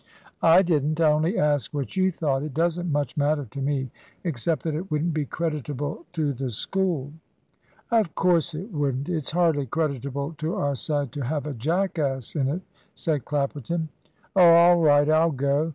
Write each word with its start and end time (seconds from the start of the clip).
"I 0.41 0.63
didn't. 0.63 0.99
I 0.99 1.11
only 1.11 1.37
asked 1.37 1.75
what 1.75 1.95
you 1.95 2.09
thought. 2.09 2.41
It 2.41 2.55
doesn't 2.55 2.91
much 2.91 3.15
matter 3.15 3.45
to 3.51 3.61
me, 3.61 3.91
except 4.23 4.63
that 4.63 4.73
it 4.73 4.89
wouldn't 4.89 5.13
be 5.13 5.25
creditable 5.25 6.07
to 6.13 6.33
the 6.33 6.49
School." 6.49 7.13
"Of 7.91 8.15
course 8.15 8.55
it 8.55 8.71
wouldn't; 8.73 9.09
it's 9.09 9.29
hardly 9.29 9.67
creditable 9.67 10.33
to 10.39 10.55
our 10.55 10.75
side 10.75 11.11
to 11.11 11.21
have 11.21 11.45
a 11.45 11.53
jackass 11.53 12.35
in 12.35 12.47
it," 12.47 12.63
said 12.95 13.25
Clapperton. 13.25 13.89
"Oh, 14.35 14.41
all 14.41 14.81
right 14.81 15.07
I'll 15.07 15.29
go. 15.29 15.69